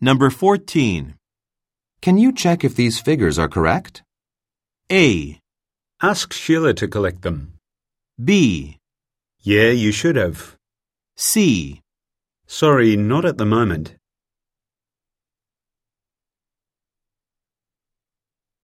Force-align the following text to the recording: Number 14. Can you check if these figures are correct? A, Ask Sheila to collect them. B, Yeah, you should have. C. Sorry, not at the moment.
Number 0.00 0.30
14. 0.30 1.14
Can 2.00 2.18
you 2.18 2.32
check 2.32 2.62
if 2.62 2.76
these 2.76 3.00
figures 3.00 3.38
are 3.38 3.48
correct? 3.48 4.02
A, 4.92 5.40
Ask 6.00 6.32
Sheila 6.32 6.72
to 6.74 6.86
collect 6.86 7.22
them. 7.22 7.54
B, 8.22 8.78
Yeah, 9.40 9.70
you 9.70 9.90
should 9.90 10.14
have. 10.16 10.56
C. 11.16 11.80
Sorry, 12.46 12.96
not 12.96 13.24
at 13.24 13.38
the 13.38 13.44
moment. 13.44 13.96